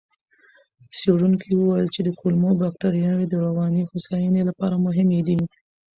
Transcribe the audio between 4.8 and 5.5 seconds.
مهمې دي.